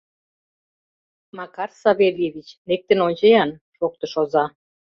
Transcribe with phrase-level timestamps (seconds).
[1.37, 4.45] —Макар Савельевич, лектын ончо-ян,— шоктыш оза.